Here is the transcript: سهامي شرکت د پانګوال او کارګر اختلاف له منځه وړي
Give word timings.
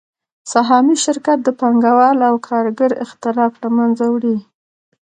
سهامي 0.51 0.95
شرکت 1.05 1.37
د 1.43 1.49
پانګوال 1.59 2.17
او 2.29 2.35
کارګر 2.47 2.91
اختلاف 3.05 3.53
له 3.63 3.69
منځه 3.77 4.05
وړي 4.13 4.37